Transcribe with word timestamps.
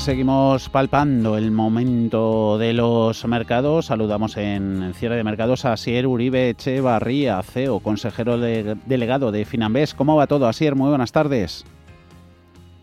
seguimos 0.00 0.70
palpando 0.70 1.36
el 1.36 1.50
momento 1.50 2.56
de 2.56 2.72
los 2.72 3.26
mercados. 3.26 3.86
Saludamos 3.86 4.38
en 4.38 4.94
cierre 4.94 5.16
de 5.16 5.24
mercados 5.24 5.66
a 5.66 5.74
Asier 5.74 6.06
Uribe 6.06 6.48
Echevarría, 6.48 7.42
CEO, 7.42 7.80
consejero 7.80 8.38
delegado 8.38 9.30
de 9.30 9.44
Finambés. 9.44 9.92
¿Cómo 9.92 10.16
va 10.16 10.26
todo, 10.26 10.48
Asier? 10.48 10.74
Muy 10.74 10.88
buenas 10.88 11.12
tardes. 11.12 11.66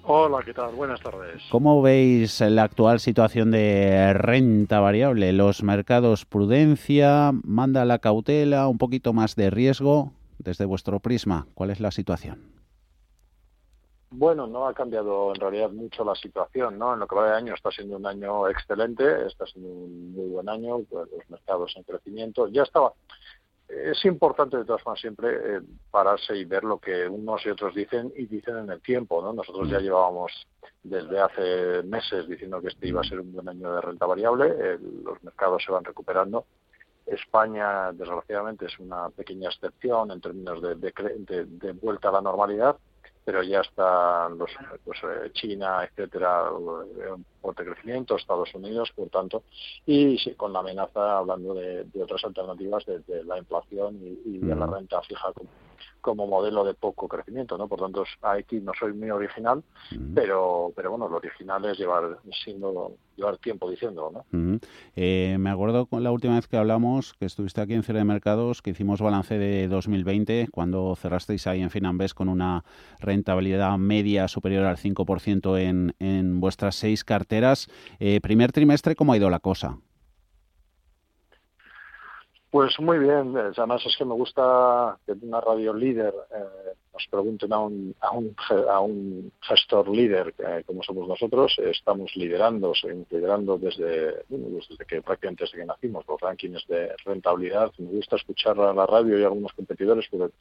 Hola, 0.03 0.43
¿qué 0.45 0.53
tal? 0.53 0.75
Buenas 0.75 1.01
tardes. 1.01 1.41
¿Cómo 1.49 1.81
veis 1.81 2.39
la 2.39 2.63
actual 2.63 2.99
situación 2.99 3.49
de 3.49 4.13
renta 4.13 4.79
variable? 4.79 5.33
Los 5.33 5.63
mercados 5.63 6.25
prudencia, 6.25 7.31
manda 7.43 7.83
la 7.85 7.97
cautela, 7.97 8.67
un 8.67 8.77
poquito 8.77 9.13
más 9.13 9.35
de 9.35 9.49
riesgo 9.49 10.13
desde 10.37 10.65
vuestro 10.65 10.99
prisma. 10.99 11.47
¿Cuál 11.55 11.71
es 11.71 11.79
la 11.79 11.89
situación? 11.89 12.56
Bueno, 14.09 14.47
no 14.47 14.67
ha 14.67 14.73
cambiado 14.73 15.33
en 15.33 15.41
realidad 15.41 15.69
mucho 15.69 16.05
la 16.05 16.15
situación, 16.15 16.79
¿no? 16.79 16.93
En 16.93 16.99
lo 16.99 17.07
que 17.07 17.15
va 17.15 17.29
de 17.29 17.35
año 17.35 17.53
está 17.53 17.71
siendo 17.71 17.97
un 17.97 18.05
año 18.05 18.47
excelente, 18.47 19.27
está 19.27 19.45
siendo 19.45 19.69
un 19.69 20.13
muy 20.13 20.29
buen 20.29 20.47
año, 20.47 20.79
pues, 20.89 21.09
los 21.11 21.29
mercados 21.29 21.73
en 21.75 21.83
crecimiento. 21.83 22.47
Ya 22.47 22.63
estaba. 22.63 22.93
Es 23.67 24.05
importante 24.05 24.55
de 24.55 24.63
todas 24.63 24.81
formas 24.81 25.01
siempre 25.01 25.57
eh, 25.57 25.61
pararse 25.91 26.37
y 26.37 26.45
ver 26.45 26.63
lo 26.63 26.79
que 26.79 27.05
unos 27.05 27.45
y 27.45 27.49
otros 27.49 27.75
dicen 27.75 28.13
y 28.15 28.25
dicen 28.27 28.57
en 28.57 28.69
el 28.69 28.81
tiempo, 28.81 29.21
¿no? 29.21 29.33
Nosotros 29.33 29.69
ya 29.69 29.79
mm. 29.79 29.83
llevábamos 29.83 30.31
desde 30.83 31.19
hace 31.19 31.83
meses 31.83 32.29
diciendo 32.29 32.61
que 32.61 32.69
este 32.69 32.87
iba 32.87 33.01
a 33.01 33.03
ser 33.03 33.19
un 33.19 33.33
buen 33.33 33.49
año 33.49 33.73
de 33.73 33.81
renta 33.81 34.05
variable, 34.05 34.79
los 35.03 35.21
mercados 35.21 35.61
se 35.65 35.71
van 35.73 35.83
recuperando. 35.83 36.45
España, 37.05 37.91
desgraciadamente, 37.91 38.67
es 38.67 38.79
una 38.79 39.09
pequeña 39.09 39.49
excepción 39.49 40.11
en 40.11 40.21
términos 40.21 40.61
de, 40.61 40.75
de 40.75 41.71
vuelta 41.73 42.07
a 42.07 42.13
la 42.13 42.21
normalidad 42.21 42.77
pero 43.27 43.43
ya 43.43 43.59
están 43.59 44.37
los, 44.37 44.49
pues, 44.85 44.99
eh, 45.03 45.29
China, 45.33 45.83
etcétera, 45.83 46.45
en 46.47 47.25
fuerte 47.41 47.65
crecimiento, 47.65 48.15
Estados 48.15 48.53
Unidos, 48.53 48.91
por 48.95 49.09
tanto, 49.09 49.43
y 49.85 50.33
con 50.35 50.53
la 50.53 50.59
amenaza, 50.59 51.17
hablando 51.17 51.53
de, 51.53 51.85
otras 52.01 52.23
alternativas, 52.23 52.85
de, 52.85 53.23
la 53.23 53.37
inflación 53.37 53.97
y, 54.25 54.37
de 54.39 54.55
la 54.55 54.65
renta 54.65 55.01
fija 55.01 55.31
como 56.01 56.27
modelo 56.27 56.63
de 56.63 56.73
poco 56.73 57.07
crecimiento, 57.07 57.57
¿no? 57.57 57.67
Por 57.67 57.79
tanto, 57.79 58.03
aquí 58.21 58.61
no 58.61 58.71
soy 58.79 58.93
muy 58.93 59.09
original, 59.09 59.63
pero 60.15 60.71
pero 60.75 60.91
bueno, 60.91 61.09
lo 61.09 61.17
original 61.17 61.65
es 61.65 61.77
llevar 61.77 62.19
siendo 62.43 62.93
llevar 63.17 63.37
tiempo 63.39 63.69
diciéndolo, 63.69 64.23
¿no? 64.31 64.59
Eh, 64.95 65.35
me 65.39 65.49
acuerdo 65.49 65.87
con 65.87 66.03
la 66.03 66.11
última 66.11 66.35
vez 66.35 66.47
que 66.47 66.55
hablamos, 66.55 67.13
que 67.15 67.25
estuviste 67.25 67.61
aquí 67.61 67.73
en 67.73 67.83
Cierre 67.83 67.99
de 67.99 68.05
Mercados, 68.05 68.61
que 68.61 68.69
hicimos 68.69 69.01
balance 69.01 69.37
de 69.37 69.67
2020, 69.67 70.47
cuando 70.51 70.95
cerrasteis 70.95 71.47
ahí 71.47 71.61
en 71.61 71.71
Finambés 71.71 72.13
con 72.13 72.29
una 72.29 72.63
rentabilidad 72.99 73.77
media 73.77 74.27
superior 74.27 74.65
al 74.65 74.77
5% 74.77 75.59
en, 75.59 75.95
en 75.99 76.39
vuestras 76.39 76.75
seis 76.75 77.03
carteras. 77.03 77.26
Eh, 77.99 78.19
primer 78.21 78.51
trimestre, 78.51 78.95
¿cómo 78.95 79.13
ha 79.13 79.17
ido 79.17 79.29
la 79.29 79.39
cosa? 79.39 79.77
Pues 82.49 82.79
muy 82.79 82.97
bien, 82.97 83.35
además 83.37 83.85
es 83.85 83.95
que 83.97 84.05
me 84.05 84.13
gusta 84.13 84.97
que 85.05 85.11
una 85.21 85.41
radio 85.41 85.73
líder 85.73 86.13
eh, 86.33 86.73
nos 86.93 87.05
pregunten 87.11 87.51
a 87.51 87.59
un, 87.59 87.93
a 87.99 88.11
un, 88.11 88.35
a 88.69 88.79
un 88.79 89.31
gestor 89.41 89.89
líder 89.89 90.33
eh, 90.39 90.63
como 90.65 90.81
somos 90.81 91.09
nosotros, 91.09 91.59
estamos 91.59 92.15
liderando, 92.15 92.73
seguimos 92.73 93.11
liderando 93.11 93.57
desde, 93.57 94.23
desde 94.29 94.85
que 94.87 95.01
prácticamente 95.01 95.43
desde 95.43 95.57
que 95.57 95.65
nacimos, 95.65 96.05
los 96.07 96.21
rankings 96.21 96.65
de 96.67 96.95
rentabilidad. 97.05 97.71
Me 97.79 97.91
gusta 97.91 98.15
escuchar 98.15 98.57
a 98.61 98.73
la 98.73 98.85
radio 98.85 99.19
y 99.19 99.23
a 99.23 99.27
algunos 99.27 99.51
competidores 99.51 100.07
porque 100.09 100.33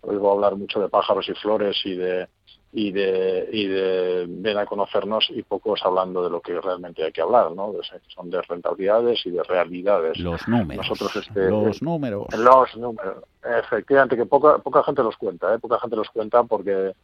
oigo 0.00 0.32
hablar 0.32 0.56
mucho 0.56 0.80
de 0.80 0.88
pájaros 0.88 1.28
y 1.28 1.34
flores 1.34 1.80
y 1.84 1.94
de 1.94 2.26
y 2.74 2.90
de, 2.90 3.48
y 3.52 3.66
de 3.66 4.26
ven 4.28 4.56
a 4.56 4.64
conocernos 4.64 5.28
y 5.30 5.42
pocos 5.42 5.80
hablando 5.84 6.24
de 6.24 6.30
lo 6.30 6.40
que 6.40 6.58
realmente 6.58 7.04
hay 7.04 7.12
que 7.12 7.20
hablar, 7.20 7.52
¿no? 7.52 7.74
son 8.08 8.30
de 8.30 8.40
rentabilidades 8.40 9.24
y 9.26 9.30
de 9.30 9.42
realidades. 9.42 10.18
Los 10.18 10.48
números. 10.48 10.88
Nosotros 10.88 11.16
este, 11.16 11.50
los 11.50 11.82
números. 11.82 12.26
Los 12.34 12.76
números. 12.76 13.24
Efectivamente, 13.44 14.16
que 14.16 14.24
poca, 14.24 14.58
poca 14.58 14.82
gente 14.84 15.02
los 15.02 15.16
cuenta, 15.18 15.54
¿eh? 15.54 15.58
Poca 15.58 15.78
gente 15.80 15.96
los 15.96 16.08
cuenta 16.08 16.44
porque 16.44 16.94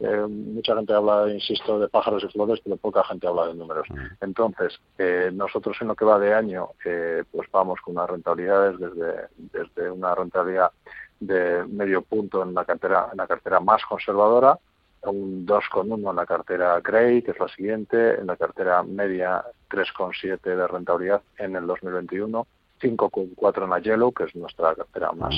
eh, 0.00 0.26
mucha 0.26 0.74
gente 0.74 0.94
habla, 0.94 1.30
insisto, 1.30 1.78
de 1.78 1.88
pájaros 1.88 2.24
y 2.24 2.28
flores, 2.28 2.60
pero 2.64 2.78
poca 2.78 3.04
gente 3.04 3.26
habla 3.26 3.48
de 3.48 3.54
números. 3.54 3.86
Mm. 3.90 4.24
Entonces, 4.24 4.80
eh, 4.96 5.30
nosotros 5.34 5.76
en 5.82 5.88
lo 5.88 5.94
que 5.94 6.06
va 6.06 6.18
de 6.18 6.32
año, 6.32 6.70
eh, 6.82 7.24
pues 7.30 7.50
vamos 7.52 7.78
con 7.82 7.96
unas 7.96 8.08
rentabilidades 8.08 8.78
desde, 8.78 9.28
desde 9.36 9.90
una 9.90 10.14
rentabilidad 10.14 10.70
de 11.18 11.66
medio 11.66 12.00
punto 12.00 12.42
en 12.42 12.54
la 12.54 12.64
cartera, 12.64 13.08
en 13.12 13.18
la 13.18 13.26
cartera 13.26 13.60
más 13.60 13.84
conservadora, 13.84 14.58
un 15.02 15.46
2,1 15.46 16.10
en 16.10 16.16
la 16.16 16.26
cartera 16.26 16.80
Grey, 16.80 17.22
que 17.22 17.30
es 17.32 17.38
la 17.38 17.48
siguiente, 17.48 18.20
en 18.20 18.26
la 18.26 18.36
cartera 18.36 18.82
media 18.82 19.44
3,7 19.70 20.40
de 20.40 20.66
rentabilidad 20.66 21.22
en 21.38 21.56
el 21.56 21.66
2021, 21.66 22.46
5,4 22.80 23.64
en 23.64 23.70
la 23.70 23.78
Yellow, 23.78 24.12
que 24.12 24.24
es 24.24 24.34
nuestra 24.34 24.74
cartera 24.74 25.12
más, 25.12 25.34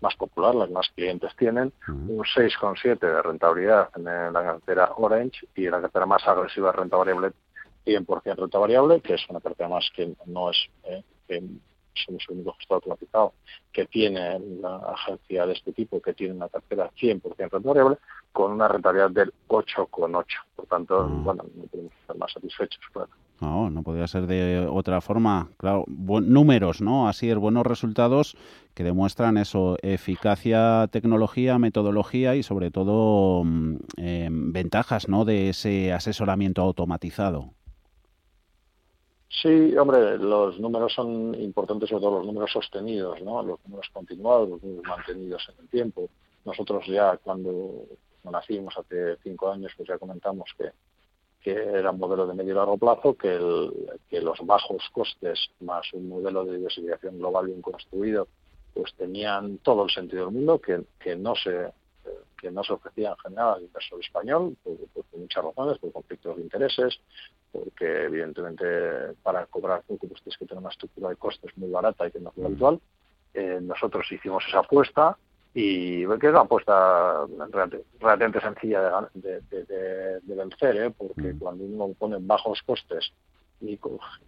más 0.00 0.16
popular, 0.16 0.54
las 0.54 0.70
más 0.70 0.88
clientes 0.94 1.34
tienen, 1.36 1.72
un 1.88 2.24
6,7 2.24 2.98
de 2.98 3.22
rentabilidad 3.22 3.90
en 3.96 4.04
la 4.04 4.42
cartera 4.42 4.92
Orange 4.96 5.46
y 5.54 5.66
en 5.66 5.72
la 5.72 5.80
cartera 5.82 6.06
más 6.06 6.26
agresiva 6.26 6.70
de 6.70 6.78
renta 6.78 6.96
variable 6.96 7.32
100% 7.88 8.36
renta 8.36 8.58
variable, 8.58 9.00
que 9.00 9.14
es 9.14 9.28
una 9.28 9.40
cartera 9.40 9.68
más 9.68 9.90
que 9.94 10.12
no 10.26 10.50
es 10.50 10.58
eh, 10.84 11.02
somos 11.94 12.24
el 12.28 12.36
único 12.36 12.52
gestor 12.54 12.76
automatizado 12.76 13.34
que 13.72 13.86
tiene 13.86 14.36
una 14.36 14.76
agencia 14.76 15.46
de 15.46 15.52
este 15.52 15.72
tipo, 15.72 16.00
que 16.00 16.14
tiene 16.14 16.34
una 16.34 16.48
cartera 16.48 16.90
100% 16.96 17.22
renta 17.36 17.58
variable, 17.58 17.98
con 18.32 18.52
una 18.52 18.68
rentabilidad 18.68 19.10
del 19.10 19.32
8,8. 19.48 20.24
Por 20.56 20.66
tanto, 20.66 21.00
ah. 21.00 21.08
bueno, 21.08 21.44
no 21.54 21.64
podemos 21.64 21.92
estar 22.00 22.16
más 22.16 22.32
satisfechos, 22.32 22.82
claro. 22.92 23.10
No, 23.40 23.70
no 23.70 23.82
podría 23.82 24.06
ser 24.08 24.26
de 24.26 24.66
otra 24.68 25.00
forma. 25.00 25.48
Claro, 25.58 25.84
números, 25.86 26.80
¿no? 26.80 27.08
Así 27.08 27.30
es, 27.30 27.36
buenos 27.36 27.64
resultados 27.64 28.36
que 28.74 28.82
demuestran 28.82 29.36
eso, 29.36 29.76
eficacia, 29.82 30.88
tecnología, 30.90 31.58
metodología 31.58 32.34
y 32.34 32.42
sobre 32.42 32.70
todo 32.70 33.44
mm, 33.44 33.76
em, 33.96 34.52
ventajas, 34.52 35.08
¿no? 35.08 35.24
De 35.24 35.50
ese 35.50 35.92
asesoramiento 35.92 36.62
automatizado. 36.62 37.52
Sí, 39.28 39.76
hombre, 39.76 40.18
los 40.18 40.58
números 40.58 40.92
son 40.94 41.34
importantes, 41.40 41.90
sobre 41.90 42.02
todo 42.02 42.18
los 42.18 42.26
números 42.26 42.50
sostenidos, 42.50 43.22
¿no? 43.22 43.42
Los 43.42 43.60
números 43.66 43.88
continuados, 43.92 44.48
los 44.48 44.62
números 44.62 44.84
mantenidos 44.88 45.48
en 45.50 45.64
el 45.64 45.68
tiempo. 45.68 46.08
Nosotros 46.44 46.84
ya 46.86 47.18
cuando 47.18 47.84
nacimos 48.30 48.76
hace 48.76 49.16
cinco 49.22 49.50
años, 49.50 49.72
pues 49.76 49.88
ya 49.88 49.98
comentamos 49.98 50.50
que, 50.56 50.70
que 51.40 51.52
era 51.52 51.90
un 51.90 51.98
modelo 51.98 52.26
de 52.26 52.34
medio 52.34 52.52
y 52.52 52.56
largo 52.56 52.78
plazo, 52.78 53.14
que, 53.14 53.34
el, 53.34 53.72
que 54.08 54.20
los 54.20 54.38
bajos 54.44 54.82
costes 54.92 55.50
más 55.60 55.92
un 55.92 56.08
modelo 56.08 56.44
de 56.44 56.56
diversificación 56.56 57.18
global 57.18 57.46
bien 57.46 57.62
construido, 57.62 58.28
pues 58.74 58.94
tenían 58.94 59.58
todo 59.58 59.84
el 59.84 59.90
sentido 59.90 60.26
del 60.26 60.34
mundo, 60.34 60.60
que, 60.60 60.82
que 60.98 61.16
no 61.16 61.34
se 61.34 61.72
que 62.40 62.50
no 62.50 62.62
se 62.62 62.72
ofrecía 62.72 63.10
en 63.10 63.16
general 63.16 63.54
al 63.54 63.62
inversor 63.62 64.00
español, 64.00 64.56
por, 64.62 64.76
muchas 65.16 65.44
razones, 65.44 65.78
por 65.78 65.92
conflictos 65.92 66.36
de 66.36 66.42
intereses, 66.42 67.00
porque 67.50 68.04
evidentemente 68.04 69.14
para 69.22 69.46
cobrar 69.46 69.82
poco 69.82 70.06
pues 70.06 70.22
tienes 70.22 70.38
que 70.38 70.46
tener 70.46 70.60
una 70.60 70.70
estructura 70.70 71.08
de 71.10 71.16
costes 71.16 71.56
muy 71.56 71.70
barata 71.70 72.06
y 72.06 72.12
que 72.12 72.20
no 72.20 72.32
es 72.36 72.44
habitual. 72.44 72.80
Eh, 73.34 73.58
nosotros 73.60 74.10
hicimos 74.10 74.44
esa 74.48 74.60
apuesta 74.60 75.18
y 75.60 76.06
que 76.20 76.28
es 76.28 76.30
una 76.30 76.42
apuesta 76.42 77.26
relativamente 77.98 78.40
sencilla 78.40 79.08
de, 79.12 80.20
vencer, 80.22 80.76
¿eh? 80.76 80.90
porque 80.96 81.32
mm. 81.32 81.38
cuando 81.40 81.64
uno 81.64 81.94
pone 81.98 82.18
bajos 82.20 82.62
costes 82.62 83.12
y 83.60 83.76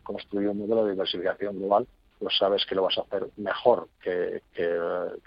construye 0.02 0.48
un 0.48 0.58
modelo 0.58 0.84
de 0.84 0.90
diversificación 0.90 1.56
global, 1.56 1.86
pues 2.18 2.36
sabes 2.36 2.66
que 2.66 2.74
lo 2.74 2.82
vas 2.82 2.98
a 2.98 3.02
hacer 3.02 3.28
mejor 3.36 3.86
que, 4.02 4.42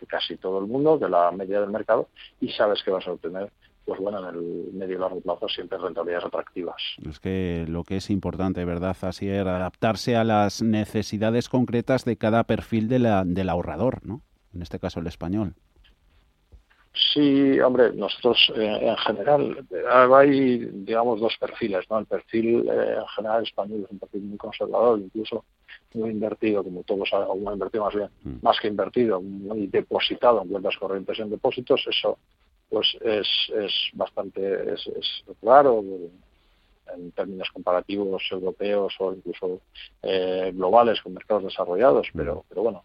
casi 0.07 0.35
todo 0.35 0.59
el 0.59 0.67
mundo, 0.67 0.97
de 0.97 1.07
la 1.07 1.31
media 1.31 1.61
del 1.61 1.69
mercado, 1.69 2.09
y 2.41 2.49
sabes 2.49 2.83
que 2.83 2.91
vas 2.91 3.07
a 3.07 3.13
obtener 3.13 3.49
pues 3.85 3.99
bueno, 3.99 4.19
en 4.19 4.35
el 4.35 4.73
medio 4.73 4.97
y 4.97 4.99
largo 4.99 5.21
plazo 5.21 5.47
siempre 5.47 5.77
rentabilidades 5.77 6.25
atractivas. 6.25 6.81
Es 7.09 7.19
que 7.21 7.65
lo 7.67 7.85
que 7.85 7.97
es 7.97 8.09
importante, 8.09 8.65
¿verdad? 8.65 8.97
Así 9.01 9.29
es 9.29 9.45
adaptarse 9.45 10.17
a 10.17 10.25
las 10.25 10.61
necesidades 10.61 11.47
concretas 11.47 12.03
de 12.03 12.17
cada 12.17 12.43
perfil 12.43 12.89
de 12.89 12.99
la, 12.99 13.23
del 13.25 13.49
ahorrador, 13.49 14.05
¿no? 14.05 14.21
En 14.53 14.61
este 14.61 14.79
caso 14.79 14.99
el 14.99 15.07
español. 15.07 15.55
Sí, 16.93 17.59
hombre, 17.59 17.91
nosotros 17.93 18.51
eh, 18.55 18.79
en 18.81 18.97
general 18.97 19.65
hay, 20.13 20.59
digamos, 20.59 21.19
dos 21.19 21.35
perfiles, 21.39 21.85
¿no? 21.89 21.97
El 21.97 22.05
perfil 22.05 22.69
eh, 22.69 22.97
en 22.99 23.07
general 23.15 23.43
español 23.43 23.83
es 23.83 23.91
un 23.91 23.97
perfil 23.97 24.21
muy 24.21 24.37
conservador, 24.37 24.99
incluso 24.99 25.43
muy 25.95 26.11
invertido, 26.11 26.63
como 26.63 26.83
todos 26.83 27.09
o 27.13 27.35
muy 27.35 27.53
invertido 27.53 27.85
más 27.85 27.95
bien, 27.95 28.09
mm. 28.23 28.43
más 28.43 28.59
que 28.59 28.67
invertido, 28.67 29.21
muy 29.21 29.65
depositado 29.67 30.43
en 30.43 30.49
cuentas 30.49 30.77
corrientes 30.77 31.17
en 31.19 31.31
depósitos, 31.31 31.83
eso 31.87 32.19
pues 32.69 32.95
es, 33.01 33.27
es 33.55 33.73
bastante 33.93 34.73
es, 34.73 34.87
es 34.87 35.23
claro 35.41 35.83
en 36.95 37.11
términos 37.11 37.49
comparativos 37.53 38.23
europeos 38.31 38.93
o 38.99 39.13
incluso 39.13 39.61
eh, 40.01 40.51
globales 40.53 41.01
con 41.01 41.13
mercados 41.13 41.45
desarrollados, 41.45 42.07
pero, 42.13 42.35
mm. 42.35 42.41
pero 42.49 42.63
bueno, 42.63 42.83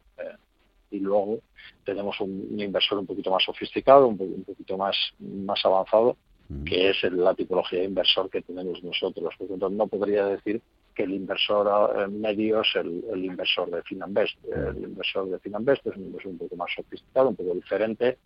y 0.90 1.00
luego 1.00 1.40
tenemos 1.85 2.20
un, 2.20 2.58
inversor 2.58 2.99
un 2.99 3.06
poquito 3.06 3.31
más 3.31 3.44
sofisticado, 3.44 4.08
un, 4.08 4.44
poquito 4.44 4.76
más, 4.76 4.96
más 5.19 5.64
avanzado, 5.64 6.17
que 6.64 6.90
es 6.90 7.02
la 7.12 7.35
tipología 7.35 7.81
de 7.81 7.87
inversor 7.87 8.31
que 8.31 8.40
tenemos 8.40 8.82
nosotros. 8.82 9.35
Por 9.37 9.49
lo 9.49 9.52
tanto, 9.55 9.70
no 9.70 9.87
podría 9.87 10.26
decir 10.26 10.62
que 10.99 11.05
el 11.05 11.12
inversor 11.12 11.94
eh, 11.96 12.08
medio 12.08 12.61
es 12.62 12.75
el, 12.75 13.25
inversor 13.25 13.70
de 13.70 13.82
Finanbest. 13.82 14.37
El 14.44 14.82
inversor 14.82 15.29
de 15.29 15.38
Finanbest 15.38 15.87
es 15.87 15.96
un 15.96 16.06
inversor 16.06 16.32
un 16.32 16.38
poco 16.38 16.56
más 16.56 16.70
sofisticado, 16.75 17.29
un 17.29 17.37
poco 17.37 17.55
diferente, 17.55 18.19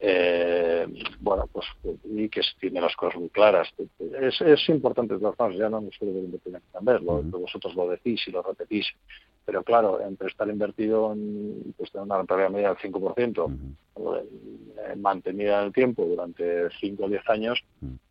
eh, 0.00 0.86
bueno, 1.20 1.48
pues 1.52 1.66
y 2.04 2.28
que 2.28 2.40
tiene 2.58 2.80
las 2.80 2.96
cosas 2.96 3.20
muy 3.20 3.28
claras. 3.28 3.68
Es, 4.20 4.40
es 4.40 4.68
importante, 4.70 5.14
de 5.14 5.20
todas 5.20 5.36
formas, 5.36 5.56
ya 5.56 5.68
no 5.68 5.80
solo 5.96 6.12
de 6.14 6.20
invertir 6.20 6.54
en 6.56 6.62
Finanbest, 6.62 7.04
vosotros 7.30 7.74
lo 7.76 7.88
decís 7.90 8.20
y 8.26 8.32
lo 8.32 8.42
repetís, 8.42 8.86
pero 9.46 9.62
claro, 9.62 10.00
entre 10.00 10.26
estar 10.26 10.48
invertido 10.48 11.12
en 11.12 11.72
pues, 11.78 11.92
tener 11.92 12.04
una 12.04 12.18
rentabilidad 12.18 12.50
media 12.50 12.68
del 12.74 12.92
5%, 12.92 13.56
eh, 13.96 14.96
mantenida 14.96 15.60
en 15.60 15.66
el 15.66 15.72
tiempo 15.72 16.04
durante 16.04 16.68
5 16.80 17.04
o 17.04 17.08
10 17.08 17.30
años, 17.30 17.64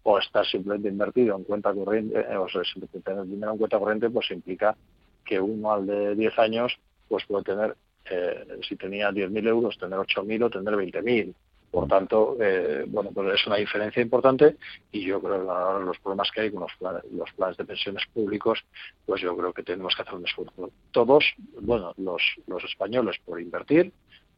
o 0.04 0.18
estar 0.18 0.46
simplemente 0.46 0.88
invertido 0.88 1.36
en 1.36 1.44
cuenta 1.44 1.74
corriente, 1.74 2.20
o 2.38 2.48
sea, 2.48 2.62
tener 3.04 3.26
dinero 3.26 3.52
en 3.52 3.58
cuenta 3.58 3.78
corriente, 3.78 4.10
pues 4.10 4.32
implica 4.32 4.78
que 5.26 5.40
uno 5.42 5.74
al 5.74 5.86
de 5.86 6.16
10 6.16 6.40
años 6.40 6.80
pues 7.10 7.26
puede 7.26 7.44
tener, 7.44 7.76
eh, 8.10 8.60
si 8.68 8.78
tenía 8.78 9.12
10.000 9.12 9.48
euros, 9.48 9.78
tener 9.78 10.00
8.000 10.00 10.44
o 10.44 10.50
tener 10.50 10.74
20.000. 10.74 11.34
Por 11.76 11.90
tanto, 11.90 12.38
eh, 12.40 12.86
bueno, 12.88 13.12
pues 13.14 13.34
es 13.34 13.48
una 13.48 13.58
diferencia 13.58 14.02
importante 14.02 14.56
y 14.94 15.02
yo 15.02 15.22
creo 15.22 15.44
que 15.44 15.52
ahora 15.52 15.84
los 15.84 16.00
problemas 16.00 16.32
que 16.32 16.40
hay 16.40 16.50
con 16.50 16.62
los 16.62 16.72
planes, 16.80 17.04
los 17.12 17.30
planes 17.34 17.58
de 17.58 17.66
pensiones 17.66 18.06
públicos, 18.14 18.64
pues 19.06 19.22
yo 19.22 19.36
creo 19.36 19.52
que 19.52 19.62
tenemos 19.62 19.94
que 19.94 20.04
hacer 20.04 20.14
un 20.14 20.26
esfuerzo. 20.26 20.72
Todos, 20.92 21.26
bueno, 21.60 21.94
los, 21.98 22.22
los 22.48 22.64
españoles 22.64 23.18
por 23.26 23.42
invertir 23.42 23.92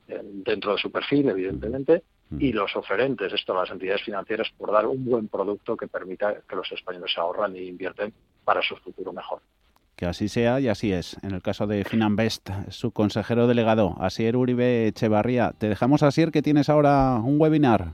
eh, 0.07 0.19
dentro 0.23 0.71
de 0.71 0.79
su 0.79 0.91
perfil, 0.91 1.29
evidentemente, 1.29 2.01
y 2.39 2.53
los 2.53 2.75
oferentes, 2.75 3.31
esto 3.31 3.53
las 3.53 3.69
entidades 3.69 4.01
financieras, 4.01 4.51
por 4.57 4.71
dar 4.71 4.87
un 4.87 5.05
buen 5.05 5.27
producto 5.27 5.77
que 5.77 5.87
permita 5.87 6.41
que 6.41 6.55
los 6.55 6.71
españoles 6.71 7.13
se 7.13 7.19
ahorran 7.19 7.55
e 7.55 7.65
invierten 7.65 8.11
para 8.43 8.63
su 8.63 8.75
futuro 8.77 9.13
mejor. 9.13 9.41
Que 9.97 10.05
así 10.05 10.29
sea 10.29 10.59
y 10.59 10.67
así 10.67 10.93
es. 10.93 11.17
En 11.23 11.33
el 11.33 11.41
caso 11.41 11.65
de 11.65 11.83
Finanbest, 11.83 12.51
su 12.69 12.91
consejero 12.91 13.47
delegado, 13.47 13.95
Asier 13.99 14.37
Uribe 14.37 14.85
Echevarría. 14.87 15.53
Te 15.57 15.67
dejamos, 15.67 16.03
Asier, 16.03 16.31
que 16.31 16.43
tienes 16.43 16.69
ahora 16.69 17.15
un 17.15 17.41
webinar. 17.41 17.87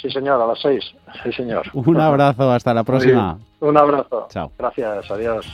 Sí, 0.00 0.10
señor, 0.10 0.40
a 0.40 0.46
las 0.46 0.60
seis. 0.60 0.84
Sí, 1.22 1.32
señor. 1.32 1.64
Un 1.72 1.98
abrazo, 1.98 2.52
hasta 2.52 2.74
la 2.74 2.84
próxima. 2.84 3.38
Un 3.60 3.78
abrazo. 3.78 4.26
Chao. 4.30 4.52
Gracias, 4.58 5.10
adiós. 5.10 5.46